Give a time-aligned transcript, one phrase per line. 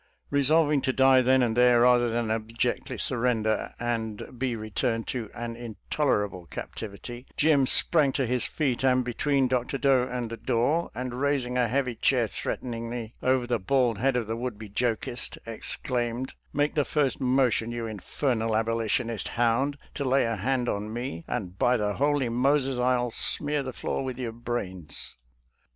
[0.31, 5.05] Re solving to die then and there, rather than ab jectly surrender and be returned
[5.09, 9.77] to an intoler able captivity, Jim sprang to his feet and be tween Dr.
[9.77, 14.25] Doe and the door, and raising a heavy chair threateningly over the bald head of
[14.25, 20.03] the would be jokist, exclaimed, "Make the first motion, you infernal Abo litionist hound, to
[20.03, 24.17] lay a hand on me, and by the holy Moses, I'll smear the floor with
[24.17, 25.15] your brains